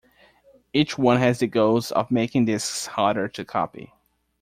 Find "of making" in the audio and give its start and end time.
1.91-2.45